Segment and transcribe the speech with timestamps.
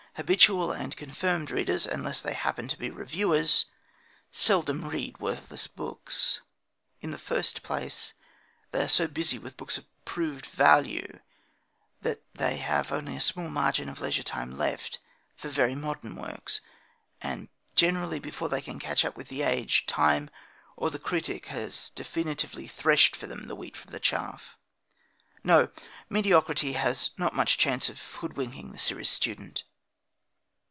[0.15, 3.67] Habitual and confirmed readers, unless they happen to be reviewers,
[4.29, 6.41] seldom read worthless books.
[6.99, 8.11] In the first place,
[8.71, 11.21] they are so busy with books of proved value
[12.01, 14.99] that they have only a small margin of leisure left
[15.37, 16.59] for very modern works,
[17.21, 20.29] and generally, before they can catch up with the age, Time
[20.75, 24.57] or the critic has definitely threshed for them the wheat from the chaff.
[25.41, 25.69] No!
[26.09, 29.63] Mediocrity has not much chance of hood winking the serious student.